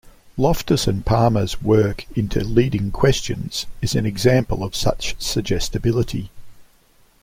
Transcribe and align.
Loftus 0.35 0.87
and 0.87 1.05
Palmer's 1.05 1.61
work 1.61 2.07
into 2.17 2.43
leading 2.43 2.89
questions 2.89 3.67
is 3.83 3.93
an 3.93 4.07
example 4.07 4.63
of 4.63 4.75
such 4.75 5.13
suggestibility. 5.19 6.31